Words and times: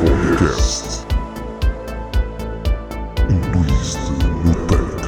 podcast. 0.00 1.06
Um 3.30 3.40
twist 3.52 3.98
no 4.44 4.54
take. 4.66 5.04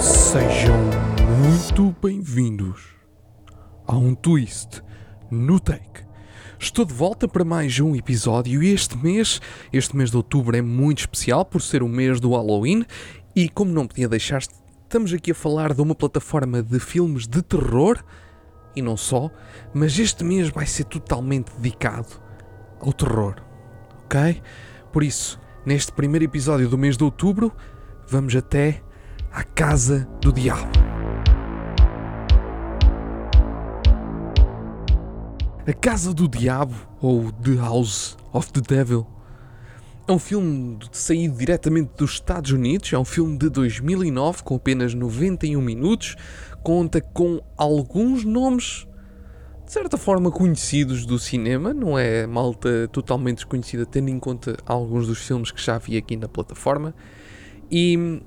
Sejam 0.00 0.78
muito 1.38 1.94
bem-vindos 2.00 2.80
a 3.86 3.96
um 3.96 4.14
twist 4.14 4.82
no 5.30 5.58
take. 5.58 5.82
Estou 6.58 6.84
de 6.84 6.94
volta 6.94 7.26
para 7.26 7.44
mais 7.44 7.80
um 7.80 7.96
episódio 7.96 8.62
e 8.62 8.72
este 8.72 8.96
mês, 8.96 9.40
este 9.72 9.96
mês 9.96 10.10
de 10.10 10.16
outubro 10.16 10.56
é 10.56 10.62
muito 10.62 11.00
especial 11.00 11.44
por 11.44 11.60
ser 11.60 11.82
o 11.82 11.88
mês 11.88 12.20
do 12.20 12.30
Halloween 12.30 12.86
e 13.34 13.48
como 13.48 13.72
não 13.72 13.86
podia 13.86 14.08
deixar, 14.08 14.42
estamos 14.92 15.14
aqui 15.14 15.30
a 15.30 15.34
falar 15.34 15.72
de 15.72 15.80
uma 15.80 15.94
plataforma 15.94 16.62
de 16.62 16.78
filmes 16.78 17.26
de 17.26 17.40
terror 17.40 18.04
e 18.76 18.82
não 18.82 18.94
só, 18.94 19.30
mas 19.72 19.98
este 19.98 20.22
mês 20.22 20.50
vai 20.50 20.66
ser 20.66 20.84
totalmente 20.84 21.50
dedicado 21.56 22.08
ao 22.78 22.92
terror, 22.92 23.36
ok? 24.04 24.42
Por 24.92 25.02
isso, 25.02 25.40
neste 25.64 25.90
primeiro 25.92 26.26
episódio 26.26 26.68
do 26.68 26.76
mês 26.76 26.98
de 26.98 27.04
outubro, 27.04 27.50
vamos 28.06 28.36
até 28.36 28.82
à 29.32 29.42
casa 29.42 30.06
do 30.20 30.30
diabo. 30.30 30.70
A 35.66 35.72
Casa 35.72 36.12
do 36.12 36.28
Diabo, 36.28 36.74
ou 37.00 37.32
The 37.32 37.54
House 37.54 38.18
of 38.30 38.52
the 38.52 38.60
Devil, 38.60 39.06
é 40.06 40.12
um 40.12 40.18
filme 40.18 40.76
de- 40.76 40.96
saído 40.96 41.36
diretamente 41.38 41.90
dos 41.96 42.12
Estados 42.12 42.50
Unidos, 42.50 42.92
é 42.92 42.98
um 42.98 43.04
filme 43.04 43.36
de 43.38 43.48
2009 43.48 44.42
com 44.42 44.56
apenas 44.56 44.94
91 44.94 45.60
minutos, 45.60 46.16
conta 46.62 47.00
com 47.00 47.40
alguns 47.56 48.24
nomes 48.24 48.86
de 49.64 49.72
certa 49.72 49.96
forma 49.96 50.30
conhecidos 50.30 51.06
do 51.06 51.18
cinema, 51.18 51.72
não 51.72 51.98
é 51.98 52.26
malta 52.26 52.88
totalmente 52.92 53.36
desconhecida, 53.36 53.86
tendo 53.86 54.10
em 54.10 54.18
conta 54.18 54.56
alguns 54.66 55.06
dos 55.06 55.18
filmes 55.26 55.50
que 55.50 55.62
já 55.62 55.78
vi 55.78 55.96
aqui 55.96 56.14
na 56.16 56.28
plataforma. 56.28 56.94
E 57.70 58.20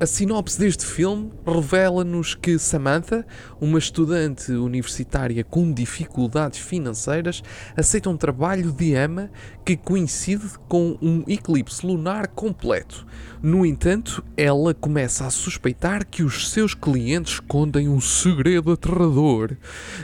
a 0.00 0.06
sinopse 0.06 0.58
deste 0.60 0.86
filme 0.86 1.32
revela-nos 1.44 2.32
que 2.34 2.56
Samantha, 2.56 3.26
uma 3.60 3.80
estudante 3.80 4.52
universitária 4.52 5.42
com 5.42 5.72
dificuldades 5.72 6.60
financeiras, 6.60 7.42
aceita 7.76 8.08
um 8.08 8.16
trabalho 8.16 8.70
de 8.70 8.94
ama 8.94 9.28
que 9.64 9.76
coincide 9.76 10.50
com 10.68 10.96
um 11.02 11.24
eclipse 11.26 11.84
lunar 11.84 12.28
completo. 12.28 13.04
No 13.42 13.66
entanto, 13.66 14.24
ela 14.36 14.72
começa 14.72 15.26
a 15.26 15.30
suspeitar 15.30 16.06
que 16.06 16.22
os 16.22 16.48
seus 16.50 16.74
clientes 16.74 17.34
escondem 17.34 17.88
um 17.88 18.00
segredo 18.00 18.70
aterrador 18.70 19.56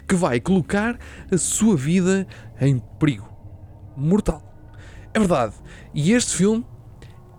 que 0.09 0.17
vai 0.17 0.41
colocar 0.41 0.99
a 1.31 1.39
sua 1.39 1.77
vida 1.77 2.27
em 2.61 2.83
perigo 2.99 3.29
mortal. 3.97 4.43
É 5.13 5.21
verdade. 5.21 5.55
E 5.95 6.13
este 6.13 6.35
filme 6.35 6.67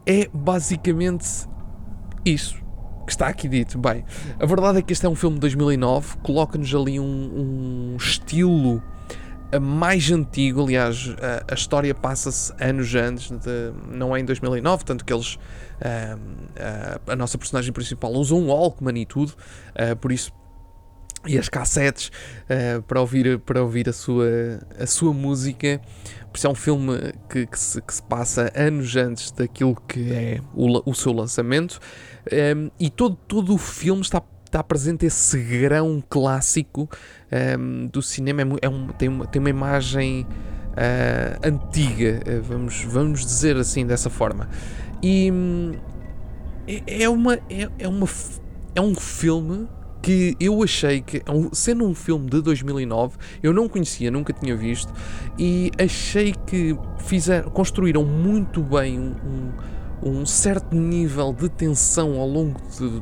é 0.05 0.29
basicamente 0.33 1.53
isso 2.25 2.65
que 3.05 3.11
está 3.11 3.27
aqui 3.27 3.47
dito. 3.47 3.77
Bem, 3.77 4.03
a 4.39 4.45
verdade 4.45 4.79
é 4.79 4.81
que 4.81 4.91
este 4.91 5.05
é 5.05 5.09
um 5.09 5.15
filme 5.15 5.35
de 5.35 5.41
2009, 5.41 6.17
coloca-nos 6.23 6.73
ali 6.73 6.99
um, 6.99 7.03
um 7.05 7.97
estilo 7.97 8.81
eh, 9.51 9.59
mais 9.59 10.11
antigo, 10.11 10.63
aliás, 10.63 11.15
a, 11.21 11.53
a 11.53 11.55
história 11.55 11.93
passa-se 11.93 12.51
anos 12.59 12.93
antes, 12.95 13.29
de, 13.29 13.71
não 13.87 14.15
é 14.15 14.19
em 14.19 14.25
2009, 14.25 14.83
tanto 14.83 15.05
que 15.05 15.13
eles, 15.13 15.37
ah, 15.81 16.17
ah, 16.57 17.13
a 17.13 17.15
nossa 17.15 17.37
personagem 17.37 17.71
principal 17.71 18.11
usa 18.11 18.33
um 18.33 18.47
Walkman 18.47 18.99
e 18.99 19.05
tudo, 19.05 19.33
por 20.01 20.11
isso 20.11 20.31
e 21.27 21.37
as 21.37 21.49
cassetes 21.49 22.11
ah, 22.49 22.81
para 22.87 22.99
ouvir, 22.99 23.39
para 23.39 23.61
ouvir 23.61 23.89
a, 23.89 23.93
sua, 23.93 24.59
a 24.79 24.85
sua 24.85 25.13
música. 25.13 25.81
Por 26.31 26.37
isso 26.37 26.47
é 26.47 26.49
um 26.49 26.55
filme 26.55 27.13
que, 27.29 27.45
que 27.45 27.59
se, 27.59 27.81
que 27.81 27.93
se 27.93 28.03
passa 28.03 28.51
anos 28.55 28.95
antes 28.95 29.31
daquilo 29.31 29.75
que 29.87 30.11
é 30.11 30.41
o, 30.53 30.89
o 30.89 30.93
seu 30.93 31.13
lançamento. 31.13 31.79
Um, 32.57 32.69
e 32.79 32.89
todo, 32.89 33.15
todo 33.27 33.53
o 33.53 33.57
filme 33.57 34.01
está, 34.01 34.21
está 34.45 34.61
presente 34.63 35.05
esse 35.05 35.37
grão 35.39 36.03
clássico 36.09 36.89
um, 37.57 37.87
do 37.87 38.01
cinema. 38.01 38.41
É, 38.41 38.65
é 38.65 38.69
um- 38.69 38.87
tem, 38.87 39.07
uma, 39.07 39.25
tem 39.25 39.39
uma 39.39 39.49
imagem 39.49 40.27
ah, 40.75 41.39
antiga, 41.47 42.21
ah, 42.27 42.41
vamos, 42.43 42.83
vamos 42.83 43.25
dizer 43.25 43.55
assim, 43.55 43.85
dessa 43.85 44.09
forma. 44.09 44.49
E 45.01 45.31
hum, 45.31 45.73
é, 46.67 47.03
é 47.03 47.09
uma, 47.09 47.35
é, 47.35 47.69
é, 47.79 47.87
uma, 47.87 48.07
é 48.75 48.81
um 48.81 48.93
filme 48.95 49.67
que 50.05 50.37
eu 50.39 50.61
achei 50.61 51.01
que, 51.01 51.17
é 51.17 51.21
sendo 51.51 51.83
um 51.83 51.95
filme 51.95 52.29
de 52.29 52.39
2009, 52.39 53.17
eu 53.41 53.51
não 53.51 53.67
conhecia, 53.67 54.11
nunca 54.11 54.31
tinha 54.31 54.55
visto, 54.55 54.93
e 55.35 55.71
achei 55.79 56.31
que 56.45 56.77
fizeram, 56.99 57.49
construíram 57.49 58.05
muito 58.05 58.61
bem 58.61 58.99
um, 58.99 59.15
um, 60.03 60.19
um 60.19 60.25
certo 60.27 60.75
nível 60.75 61.33
de 61.33 61.49
tensão 61.49 62.19
ao 62.19 62.27
longo 62.27 62.61
de 62.77 63.01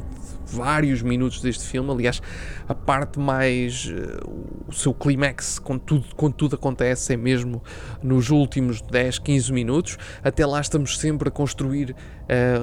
vários 0.54 1.02
minutos 1.02 1.42
deste 1.42 1.64
filme. 1.66 1.92
Aliás, 1.92 2.22
a 2.68 2.74
parte 2.76 3.20
mais. 3.20 3.92
eh, 3.94 4.20
o 4.68 4.72
seu 4.72 4.94
clímax, 4.94 5.60
quando 5.60 5.80
tudo, 5.82 6.06
quando 6.16 6.34
tudo 6.34 6.56
acontece, 6.56 7.14
é 7.14 7.18
mesmo 7.18 7.62
nos 8.02 8.30
últimos 8.30 8.82
10, 8.82 9.20
15 9.20 9.52
minutos. 9.52 9.98
Até 10.24 10.46
lá 10.46 10.60
estamos 10.62 10.98
sempre 10.98 11.30
a 11.30 11.32
construir, 11.32 11.96
eh, 12.30 12.58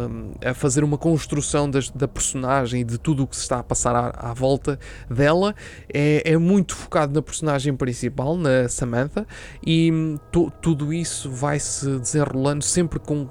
a 0.48 0.54
fazer 0.54 0.84
uma 0.84 0.96
construção 0.98 1.70
das- 1.70 1.90
da 1.90 2.08
personagem 2.08 2.80
e 2.80 2.84
de 2.84 2.98
tudo 2.98 3.24
o 3.24 3.26
que 3.26 3.36
se 3.36 3.42
está 3.42 3.58
a 3.58 3.62
passar 3.62 3.94
à, 3.94 4.30
à 4.30 4.34
volta 4.34 4.78
dela. 5.10 5.54
É, 5.92 6.32
é 6.32 6.36
muito 6.38 6.74
focado 6.74 7.12
na 7.12 7.22
personagem 7.22 7.74
principal, 7.74 8.36
na 8.36 8.68
Samantha, 8.68 9.26
e 9.64 9.90
hum, 9.92 10.16
tu- 10.30 10.50
tudo 10.62 10.92
isso 10.92 11.30
vai 11.30 11.58
se 11.58 11.98
desenrolando 11.98 12.62
sempre 12.64 12.98
com 12.98 13.28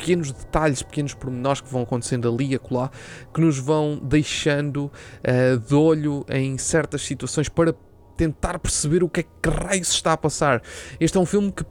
pequenos 0.00 0.32
detalhes, 0.32 0.82
pequenos 0.82 1.12
pormenores 1.12 1.60
que 1.60 1.68
vão 1.70 1.82
acontecendo 1.82 2.26
ali 2.26 2.52
e 2.52 2.54
acolá, 2.54 2.90
que 3.34 3.40
nos 3.40 3.58
vão 3.58 4.00
deixando 4.02 4.90
eh, 5.22 5.56
de 5.56 5.74
olho 5.74 6.24
em 6.30 6.56
certas 6.56 7.02
situações 7.02 7.48
para 7.50 7.74
tentar 8.16 8.58
perceber 8.58 9.02
o 9.02 9.08
que 9.08 9.20
é 9.20 9.22
que 9.22 9.48
raio 9.48 9.84
se 9.84 9.92
está 9.92 10.14
a 10.14 10.16
passar. 10.16 10.62
Este 10.98 11.16
é 11.18 11.20
um 11.20 11.26
filme 11.26 11.52
que 11.52 11.64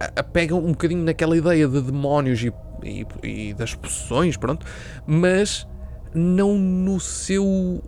a- 0.00 0.20
a- 0.20 0.22
pega 0.22 0.54
um 0.54 0.72
bocadinho 0.72 1.02
naquela 1.04 1.36
ideia 1.36 1.68
de 1.68 1.80
demónios 1.82 2.42
e, 2.42 2.52
e- 2.82 3.06
e 3.50 3.54
das 3.54 3.74
possessões, 3.74 4.36
pronto, 4.38 4.64
mas 5.06 5.66
não 6.14 6.56
no 6.58 6.98
seu 6.98 7.82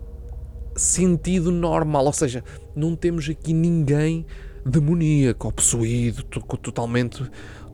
sentido 0.75 1.51
normal, 1.51 2.05
ou 2.05 2.13
seja, 2.13 2.43
não 2.75 2.95
temos 2.95 3.27
aqui 3.29 3.53
ninguém 3.53 4.25
demoníaco 4.65 5.51
possuído, 5.51 6.23
to- 6.23 6.39
totalmente 6.57 7.23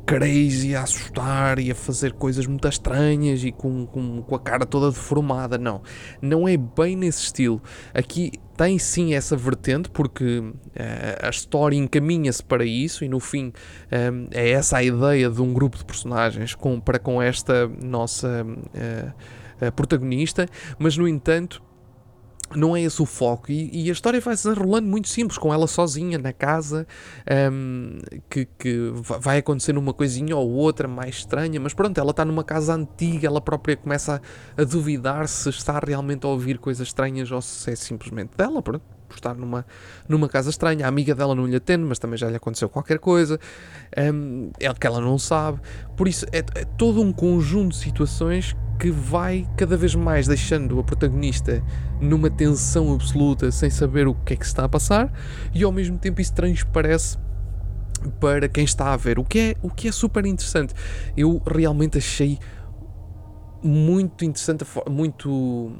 crazy 0.09 0.75
a 0.75 0.81
assustar 0.81 1.59
e 1.59 1.69
a 1.69 1.75
fazer 1.75 2.13
coisas 2.13 2.47
muito 2.47 2.67
estranhas 2.67 3.43
e 3.43 3.51
com, 3.51 3.85
com, 3.85 4.23
com 4.23 4.35
a 4.35 4.39
cara 4.39 4.65
toda 4.65 4.89
deformada. 4.89 5.55
Não, 5.55 5.83
não 6.19 6.47
é 6.47 6.57
bem 6.57 6.95
nesse 6.95 7.21
estilo. 7.21 7.61
Aqui 7.93 8.31
tem 8.57 8.79
sim 8.79 9.13
essa 9.13 9.37
vertente, 9.37 9.87
porque 9.91 10.51
eh, 10.75 11.19
a 11.21 11.29
história 11.29 11.77
encaminha-se 11.77 12.43
para 12.43 12.65
isso 12.65 13.05
e 13.05 13.07
no 13.07 13.19
fim 13.19 13.53
eh, 13.91 14.11
é 14.31 14.49
essa 14.49 14.77
a 14.77 14.83
ideia 14.83 15.29
de 15.29 15.41
um 15.43 15.53
grupo 15.53 15.77
de 15.77 15.85
personagens 15.85 16.55
com, 16.55 16.79
para 16.79 16.97
com 16.97 17.21
esta 17.21 17.67
nossa 17.67 18.43
eh, 18.73 19.11
eh, 19.61 19.71
protagonista, 19.71 20.47
mas 20.79 20.97
no 20.97 21.07
entanto 21.07 21.61
não 22.55 22.75
é 22.75 22.81
esse 22.81 23.01
o 23.01 23.05
foco. 23.05 23.51
E, 23.51 23.85
e 23.85 23.89
a 23.89 23.93
história 23.93 24.19
vai 24.19 24.35
se 24.35 24.47
enrolando 24.49 24.85
muito 24.87 25.07
simples, 25.07 25.37
com 25.37 25.53
ela 25.53 25.67
sozinha 25.67 26.17
na 26.17 26.33
casa, 26.33 26.87
hum, 27.51 27.99
que, 28.29 28.45
que 28.57 28.91
va- 28.93 29.17
vai 29.17 29.37
acontecendo 29.39 29.77
uma 29.77 29.93
coisinha 29.93 30.35
ou 30.35 30.49
outra 30.49 30.87
mais 30.87 31.15
estranha, 31.17 31.59
mas 31.59 31.73
pronto, 31.73 31.97
ela 31.97 32.11
está 32.11 32.25
numa 32.25 32.43
casa 32.43 32.73
antiga, 32.73 33.27
ela 33.27 33.41
própria 33.41 33.75
começa 33.75 34.21
a, 34.57 34.61
a 34.61 34.65
duvidar 34.65 35.27
se 35.27 35.49
está 35.49 35.79
realmente 35.79 36.25
a 36.25 36.29
ouvir 36.29 36.57
coisas 36.57 36.87
estranhas 36.87 37.31
ou 37.31 37.41
se 37.41 37.71
é 37.71 37.75
simplesmente 37.75 38.31
dela, 38.37 38.61
pronto. 38.61 38.83
Por 39.07 39.15
estar 39.15 39.33
numa, 39.33 39.65
numa 40.07 40.29
casa 40.29 40.51
estranha, 40.51 40.85
a 40.85 40.87
amiga 40.87 41.15
dela 41.15 41.33
não 41.33 41.47
lhe 41.47 41.55
atende, 41.55 41.83
mas 41.83 41.97
também 41.97 42.15
já 42.15 42.29
lhe 42.29 42.35
aconteceu 42.35 42.69
qualquer 42.69 42.99
coisa, 42.99 43.39
hum, 44.13 44.51
é 44.59 44.71
que 44.71 44.85
ela 44.85 45.01
não 45.01 45.17
sabe. 45.17 45.59
Por 45.97 46.07
isso, 46.07 46.27
é, 46.31 46.37
é 46.37 46.65
todo 46.77 47.01
um 47.01 47.11
conjunto 47.11 47.69
de 47.71 47.77
situações 47.77 48.55
que 48.79 48.89
vai 48.89 49.45
cada 49.57 49.75
vez 49.75 49.93
mais 49.93 50.25
deixando 50.25 50.79
a 50.79 50.83
protagonista 50.83 51.61
numa 51.99 52.29
tensão 52.29 52.93
absoluta, 52.93 53.51
sem 53.51 53.69
saber 53.69 54.07
o 54.07 54.13
que 54.15 54.33
é 54.33 54.37
que 54.37 54.45
se 54.45 54.51
está 54.51 54.63
a 54.63 54.69
passar, 54.69 55.11
e 55.53 55.63
ao 55.63 55.71
mesmo 55.71 55.97
tempo 55.97 56.21
isso 56.21 56.33
transparece 56.33 57.17
para 58.21 58.47
quem 58.47 58.63
está 58.63 58.93
a 58.93 58.97
ver, 58.97 59.19
o 59.19 59.25
que 59.25 59.39
é, 59.39 59.55
o 59.61 59.69
que 59.69 59.89
é 59.89 59.91
super 59.91 60.25
interessante. 60.25 60.73
Eu 61.17 61.41
realmente 61.45 61.97
achei 61.97 62.39
muito 63.61 64.23
interessante, 64.23 64.65
muito 64.89 65.71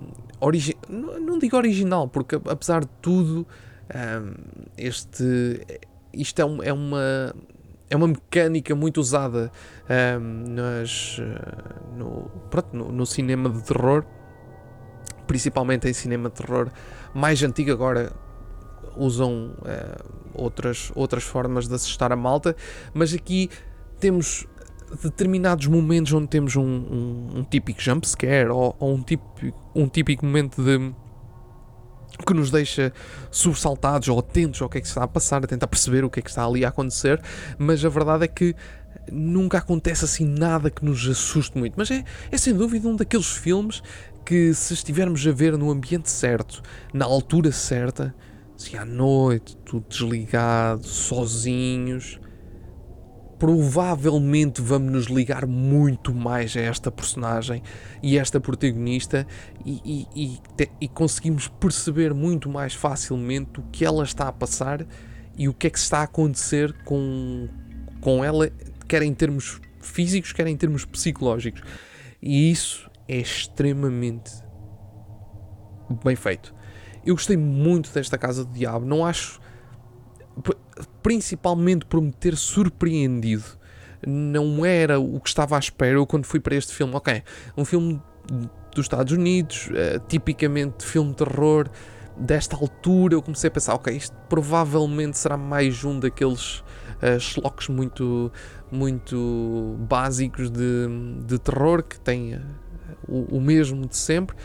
origi 0.41 0.75
não, 0.89 1.17
não 1.21 1.39
digo 1.39 1.55
original, 1.55 2.09
porque 2.09 2.35
apesar 2.35 2.81
de 2.81 2.89
tudo, 3.01 3.47
ahm, 3.93 4.33
este 4.77 5.61
isto 6.11 6.39
é, 6.41 6.45
um- 6.45 6.61
é 6.63 6.73
uma 6.73 7.33
é 7.89 7.95
uma 7.95 8.07
mecânica 8.07 8.75
muito 8.75 8.99
usada 8.99 9.51
ahm, 9.89 10.53
nas, 10.53 11.19
ah, 11.19 11.95
no, 11.97 12.29
pronto, 12.49 12.75
no, 12.75 12.91
no 12.91 13.05
cinema 13.05 13.49
de 13.49 13.63
terror 13.63 14.05
principalmente 15.29 15.87
em 15.87 15.93
cinema 15.93 16.27
de 16.27 16.35
terror 16.35 16.71
mais 17.13 17.43
antigo, 17.43 17.71
agora 17.71 18.11
usam 18.97 19.53
eh, 19.63 19.97
outras, 20.33 20.91
outras 20.95 21.23
formas 21.23 21.67
de 21.67 21.75
assustar 21.75 22.11
a 22.11 22.15
malta, 22.15 22.55
mas 22.95 23.13
aqui 23.13 23.47
temos 23.99 24.47
determinados 25.03 25.67
momentos 25.67 26.11
onde 26.13 26.27
temos 26.27 26.55
um, 26.55 26.63
um, 26.63 27.27
um 27.35 27.43
típico 27.43 27.79
jump 27.79 28.07
scare 28.07 28.49
ou, 28.49 28.75
ou 28.79 28.95
um, 28.95 29.03
típico, 29.03 29.71
um 29.75 29.87
típico 29.87 30.25
momento 30.25 30.63
de 30.63 30.91
que 32.25 32.33
nos 32.33 32.51
deixa 32.51 32.91
sobressaltados 33.31 34.07
ou 34.07 34.19
atentos 34.19 34.61
ao 34.61 34.69
que 34.69 34.77
é 34.77 34.81
que 34.81 34.87
está 34.87 35.03
a 35.03 35.07
passar, 35.07 35.43
a 35.43 35.47
tentar 35.47 35.67
perceber 35.67 36.03
o 36.03 36.09
que 36.09 36.19
é 36.19 36.23
que 36.23 36.29
está 36.29 36.45
ali 36.45 36.65
a 36.65 36.69
acontecer, 36.69 37.21
mas 37.57 37.83
a 37.83 37.89
verdade 37.89 38.25
é 38.25 38.27
que 38.27 38.55
nunca 39.11 39.57
acontece 39.57 40.05
assim 40.05 40.25
nada 40.25 40.69
que 40.69 40.83
nos 40.83 41.07
assuste 41.07 41.57
muito. 41.57 41.73
Mas 41.77 41.89
é, 41.91 42.03
é 42.31 42.37
sem 42.37 42.53
dúvida 42.53 42.87
um 42.87 42.95
daqueles 42.95 43.31
filmes 43.31 43.81
que, 44.25 44.53
se 44.53 44.73
estivermos 44.73 45.25
a 45.25 45.31
ver 45.31 45.57
no 45.57 45.71
ambiente 45.71 46.09
certo, 46.09 46.61
na 46.93 47.05
altura 47.05 47.51
certa, 47.51 48.13
se 48.55 48.77
à 48.77 48.85
noite, 48.85 49.57
tudo 49.65 49.85
desligado, 49.89 50.85
sozinhos, 50.85 52.19
provavelmente 53.39 54.61
vamos 54.61 54.91
nos 54.91 55.05
ligar 55.05 55.47
muito 55.47 56.13
mais 56.13 56.55
a 56.57 56.59
esta 56.59 56.91
personagem 56.91 57.63
e 58.03 58.17
esta 58.17 58.39
protagonista 58.39 59.25
e, 59.65 59.81
e, 60.13 60.23
e, 60.23 60.39
te, 60.57 60.69
e, 60.81 60.87
conseguimos 60.89 61.47
perceber 61.47 62.13
muito 62.13 62.49
mais 62.49 62.73
facilmente 62.73 63.61
o 63.61 63.63
que 63.71 63.85
ela 63.85 64.03
está 64.03 64.27
a 64.27 64.33
passar 64.33 64.85
e 65.37 65.47
o 65.47 65.53
que 65.53 65.67
é 65.67 65.69
que 65.69 65.79
está 65.79 65.99
a 65.99 66.03
acontecer 66.03 66.73
com, 66.83 67.47
com 68.01 68.23
ela, 68.23 68.51
quer 68.89 69.01
em 69.03 69.13
termos 69.13 69.61
físicos, 69.79 70.33
quer 70.33 70.47
em 70.47 70.57
termos 70.57 70.83
psicológicos. 70.83 71.61
E 72.21 72.51
isso 72.51 72.91
é 73.07 73.17
extremamente 73.17 74.33
bem 76.03 76.17
feito. 76.17 76.53
Eu 77.05 77.15
gostei 77.15 77.37
muito 77.37 77.89
desta 77.93 78.17
Casa 78.17 78.43
do 78.43 78.51
Diabo, 78.51 78.85
não 78.85 79.05
acho 79.05 79.39
principalmente 81.09 81.87
por 81.87 81.99
me 81.99 82.11
ter 82.11 82.37
surpreendido. 82.37 83.43
Não 84.05 84.63
era 84.63 84.99
o 84.99 85.19
que 85.19 85.27
estava 85.27 85.55
à 85.55 85.59
espera 85.59 85.97
eu 85.97 86.05
quando 86.05 86.25
fui 86.25 86.39
para 86.39 86.55
este 86.55 86.71
filme. 86.71 86.93
Ok, 86.93 87.23
um 87.57 87.65
filme 87.65 87.99
dos 88.75 88.85
Estados 88.85 89.11
Unidos, 89.11 89.69
uh, 89.71 89.99
tipicamente 90.07 90.85
filme 90.85 91.09
de 91.09 91.15
terror. 91.15 91.67
Desta 92.15 92.55
altura 92.55 93.15
eu 93.15 93.23
comecei 93.23 93.47
a 93.47 93.51
pensar, 93.51 93.73
ok, 93.73 93.91
isto 93.97 94.15
provavelmente 94.29 95.17
será 95.17 95.35
mais 95.35 95.83
um 95.83 95.99
daqueles 95.99 96.59
uh, 96.59 97.71
muito, 97.73 98.31
muito 98.71 99.77
básicos 99.89 100.51
de, 100.51 100.87
de 101.25 101.39
terror 101.39 101.81
que 101.81 101.99
tem 101.99 102.35
uh, 102.35 102.41
o, 103.07 103.37
o 103.37 103.41
mesmo 103.41 103.87
de 103.87 103.97
sempre, 103.97 104.35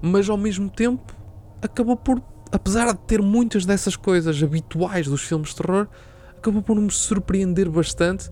mas 0.00 0.30
ao 0.30 0.36
mesmo 0.36 0.70
tempo 0.70 1.16
acabou 1.60 1.96
por 1.96 2.22
apesar 2.52 2.92
de 2.92 2.98
ter 3.00 3.22
muitas 3.22 3.64
dessas 3.64 3.96
coisas 3.96 4.40
habituais 4.40 5.08
dos 5.08 5.22
filmes 5.22 5.48
de 5.48 5.56
terror, 5.56 5.88
acabou 6.42 6.60
por 6.60 6.76
me 6.76 6.90
surpreender 6.90 7.70
bastante 7.70 8.28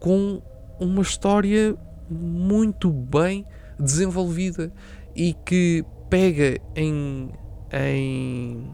com 0.00 0.42
uma 0.80 1.00
história 1.00 1.76
muito 2.10 2.90
bem 2.90 3.46
desenvolvida 3.78 4.72
e 5.14 5.32
que 5.46 5.84
pega 6.08 6.60
em, 6.74 7.30
em, 7.72 8.68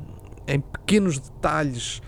em 0.49 0.61
pequenos 0.61 1.19
detalhes 1.19 2.01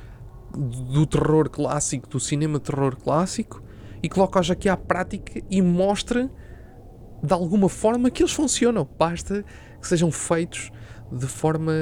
do 0.91 1.07
terror 1.07 1.51
clássico, 1.51 2.09
do 2.09 2.19
cinema 2.19 2.59
terror 2.59 2.97
clássico, 2.97 3.63
e 4.03 4.09
coloca-os 4.09 4.51
aqui 4.51 4.71
à 4.71 4.77
prática 4.77 5.43
e 5.51 5.61
mostra 5.61 6.31
de 7.23 7.33
alguma 7.35 7.69
forma 7.69 8.11
que 8.11 8.23
eles 8.23 8.33
funcionam. 8.33 8.89
Basta 8.99 9.45
que 9.79 9.87
sejam 9.87 10.11
feitos 10.11 10.71
de 11.13 11.27
forma 11.27 11.75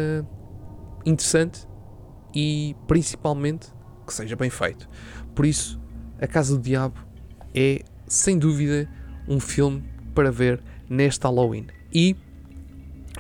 interessante 1.05 1.69
e 2.35 2.75
principalmente 2.89 3.76
que 4.07 4.15
seja 4.15 4.37
bem 4.37 4.51
feito. 4.51 4.89
Por 5.35 5.45
isso, 5.45 5.81
A 6.21 6.27
Casa 6.27 6.57
do 6.57 6.63
Diabo 6.63 6.99
é 7.55 7.83
sem 8.07 8.39
dúvida 8.39 8.89
um 9.29 9.41
filme 9.41 9.85
para 10.15 10.31
ver 10.31 10.63
neste 10.89 11.25
Halloween. 11.25 11.67
E 11.93 12.17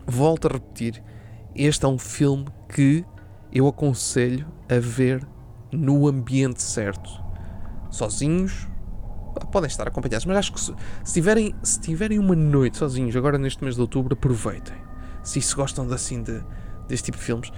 volto 0.06 0.46
a 0.48 0.52
repetir, 0.52 1.02
este 1.54 1.84
é 1.84 1.88
um 1.88 1.98
filme 1.98 2.46
que 2.68 3.04
eu 3.52 3.66
aconselho 3.66 4.46
a 4.68 4.78
ver 4.78 5.26
no 5.72 6.06
ambiente 6.06 6.62
certo. 6.62 7.10
Sozinhos, 7.90 8.68
podem 9.50 9.68
estar 9.68 9.86
acompanhados, 9.86 10.24
mas 10.26 10.36
acho 10.36 10.52
que 10.52 10.60
se, 10.60 10.74
se, 11.04 11.14
tiverem, 11.14 11.54
se 11.62 11.80
tiverem 11.80 12.18
uma 12.18 12.34
noite 12.34 12.76
sozinhos, 12.76 13.14
agora 13.16 13.38
neste 13.38 13.62
mês 13.62 13.74
de 13.74 13.80
outubro, 13.80 14.14
aproveitem. 14.14 14.76
Se, 15.22 15.40
se 15.40 15.54
gostam 15.54 15.86
de, 15.86 15.94
assim 15.94 16.22
de, 16.22 16.42
deste 16.88 17.06
tipo 17.06 17.18
de 17.18 17.24
filmes, 17.24 17.52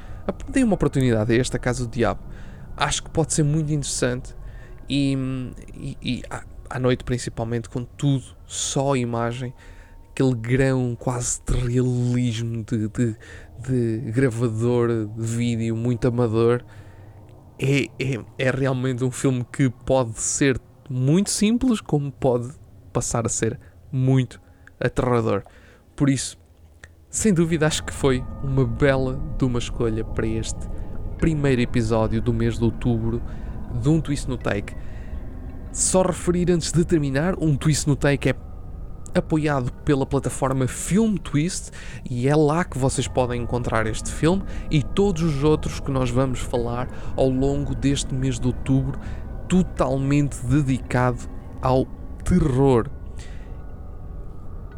deem 0.49 0.65
uma 0.65 0.75
oportunidade 0.75 1.33
a 1.33 1.37
esta 1.37 1.59
Casa 1.59 1.85
do 1.85 1.91
Diabo. 1.91 2.21
Acho 2.79 3.03
que 3.03 3.11
pode 3.11 3.33
ser 3.35 3.43
muito 3.43 3.73
interessante 3.73 4.37
e, 4.89 5.17
e, 5.75 5.97
e 6.01 6.23
à, 6.71 6.79
noite 6.79 7.03
principalmente 7.05 7.69
com 7.69 7.85
tudo 7.85 8.25
só 8.47 8.95
imagem, 8.97 9.53
aquele 10.11 10.35
grão 10.35 10.97
quase 10.99 11.41
de 11.45 11.55
realismo 11.55 12.65
de, 12.65 12.89
de, 12.89 13.17
de 13.59 14.13
gravador 14.13 15.07
de 15.07 15.27
vídeo 15.27 15.77
muito 15.77 16.07
amador. 16.07 16.65
É, 17.59 17.87
é, 17.99 18.25
é 18.39 18.51
realmente 18.51 19.03
um 19.05 19.11
filme 19.11 19.45
que 19.53 19.69
pode 19.69 20.21
ser 20.21 20.61
muito 20.89 21.31
simples, 21.31 21.81
como 21.81 22.13
pode 22.13 22.53
passar 22.93 23.27
a 23.27 23.29
ser 23.29 23.59
muito 23.91 24.41
aterrador. 24.79 25.43
Por 25.97 26.09
isso, 26.09 26.39
sem 27.11 27.35
dúvida, 27.35 27.67
acho 27.67 27.83
que 27.85 27.93
foi 27.93 28.25
uma 28.43 28.65
bela 28.65 29.21
de 29.37 29.45
uma 29.45 29.59
escolha 29.59 30.05
para 30.05 30.27
este 30.27 30.69
primeiro 31.19 31.61
episódio 31.61 32.23
do 32.23 32.33
mês 32.33 32.59
de 32.59 32.65
outubro 32.65 33.21
de 33.83 33.89
um 33.89 34.01
Twist 34.01 34.29
no 34.29 34.39
Take. 34.39 34.75
Só 35.73 36.03
referir 36.03 36.51
antes 36.51 36.73
de 36.73 36.85
terminar, 36.85 37.35
um 37.39 37.57
Twist 37.57 37.87
no 37.87 37.97
Take 37.97 38.31
é 38.31 38.35
apoiado 39.15 39.73
pela 39.85 40.07
plataforma 40.07 40.69
Film 40.69 41.17
Twist 41.17 41.71
e 42.09 42.29
é 42.29 42.37
lá 42.37 42.65
que 42.65 42.79
vocês 42.79 43.09
podem 43.09 43.43
encontrar 43.43 43.87
este 43.87 44.11
filme 44.11 44.45
e 44.71 44.83
todos 44.83 45.23
os 45.23 45.43
outros 45.43 45.81
que 45.81 45.91
nós 45.91 46.09
vamos 46.09 46.39
falar 46.39 46.89
ao 47.17 47.29
longo 47.29 47.75
deste 47.75 48.15
mês 48.15 48.39
de 48.39 48.47
outubro, 48.47 48.99
totalmente 49.49 50.37
dedicado 50.47 51.29
ao 51.61 51.85
terror. 52.25 52.89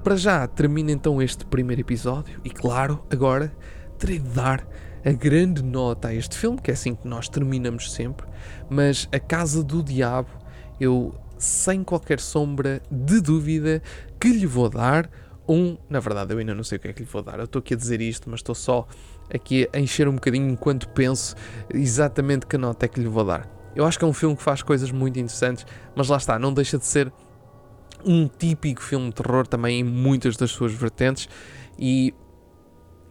Para 0.03 0.17
já, 0.17 0.47
termina 0.47 0.91
então 0.91 1.21
este 1.21 1.45
primeiro 1.45 1.83
episódio 1.83 2.41
e, 2.43 2.49
claro, 2.49 3.05
agora 3.11 3.53
terei 3.99 4.19
de 4.19 4.31
dar 4.31 4.67
a 5.05 5.13
grande 5.13 5.63
nota 5.63 6.09
a 6.09 6.15
este 6.15 6.37
filme, 6.37 6.61
que 6.61 6.71
é 6.71 6.75
assim 6.75 6.95
que 6.95 7.07
nós 7.07 7.29
terminamos 7.29 7.93
sempre, 7.93 8.27
mas 8.69 9.09
A 9.13 9.19
Casa 9.19 9.63
do 9.63 9.83
Diabo, 9.83 10.31
eu, 10.79 11.15
sem 11.39 11.83
qualquer 11.83 12.21
sombra 12.21 12.83
de 12.91 13.21
dúvida, 13.21 13.83
que 14.19 14.29
lhe 14.29 14.47
vou 14.47 14.69
dar 14.69 15.11
um. 15.49 15.77
Na 15.89 16.01
verdade, 16.01 16.33
eu 16.33 16.39
ainda 16.39 16.55
não 16.55 16.63
sei 16.63 16.77
o 16.77 16.81
que 16.81 16.89
é 16.89 16.93
que 16.93 17.01
lhe 17.03 17.09
vou 17.11 17.23
dar, 17.23 17.39
eu 17.39 17.45
estou 17.45 17.61
aqui 17.61 17.75
a 17.75 17.77
dizer 17.77 18.01
isto, 18.01 18.29
mas 18.29 18.41
estou 18.41 18.55
só 18.55 18.87
aqui 19.33 19.69
a 19.73 19.79
encher 19.79 20.09
um 20.09 20.15
bocadinho 20.15 20.49
enquanto 20.51 20.89
penso 20.89 21.35
exatamente 21.73 22.47
que 22.47 22.59
nota 22.59 22.87
é 22.87 22.89
que 22.89 23.01
lhe 23.01 23.09
vou 23.09 23.25
dar. 23.25 23.49
Eu 23.75 23.87
acho 23.87 23.99
que 23.99 24.05
é 24.05 24.09
um 24.09 24.13
filme 24.13 24.37
que 24.37 24.43
faz 24.43 24.63
coisas 24.63 24.91
muito 24.91 25.19
interessantes, 25.19 25.65
mas 25.95 26.09
lá 26.09 26.17
está, 26.17 26.39
não 26.39 26.53
deixa 26.53 26.77
de 26.77 26.85
ser 26.85 27.13
um 28.05 28.27
típico 28.27 28.83
filme 28.83 29.11
de 29.11 29.15
terror 29.15 29.47
também 29.47 29.81
em 29.81 29.85
muitas 29.85 30.37
das 30.37 30.51
suas 30.51 30.73
vertentes 30.73 31.29
e 31.79 32.15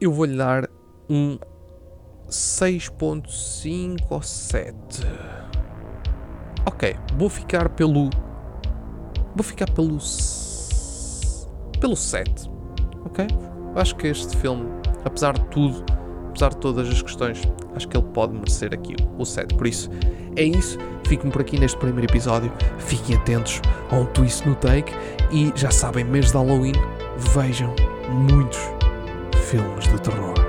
eu 0.02 0.12
vou-lhe 0.12 0.36
dar 0.36 0.70
um 1.10 1.38
6.5 2.30 3.98
ou 4.10 4.22
7. 4.22 4.76
Ok, 6.66 6.96
vou 7.18 7.30
ficar 7.30 7.70
pelo 7.70 8.10
vou 9.36 9.44
ficar 9.44 9.70
pelo 9.72 9.98
pelo 11.80 11.96
7. 11.96 12.50
OK? 13.06 13.28
Acho 13.76 13.96
que 13.96 14.08
este 14.08 14.36
filme, 14.38 14.70
apesar 15.06 15.34
de 15.34 15.46
tudo, 15.46 15.84
apesar 16.30 16.50
de 16.50 16.58
todas 16.58 16.88
as 16.88 17.02
questões, 17.02 17.42
acho 17.76 17.88
que 17.88 17.98
ele 17.98 18.08
pode 18.08 18.34
merecer 18.34 18.74
aqui 18.74 18.96
o 19.18 19.26
7. 19.26 19.56
Por 19.56 19.68
isso, 19.68 19.90
é 20.36 20.44
isso. 20.44 20.78
Fiquem 21.08 21.32
por 21.32 21.42
aqui 21.42 21.60
neste 21.60 21.78
primeiro 21.78 22.12
episódio. 22.12 22.52
Fiquem 22.78 23.16
atentos 23.16 23.62
a 23.90 23.96
um 23.96 24.06
twist 24.08 24.48
no 24.48 24.56
take. 24.56 24.94
E 25.32 25.52
já 25.56 25.72
sabem, 25.72 26.04
mês 26.04 26.28
de 26.28 26.34
Halloween, 26.34 26.74
vejam 27.34 27.74
muitos 28.10 28.60
filmes 29.50 29.88
de 29.88 30.00
terror. 30.02 30.49